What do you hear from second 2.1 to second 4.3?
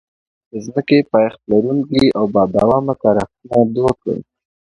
او بادوامه کار اخیستنه دود کړي.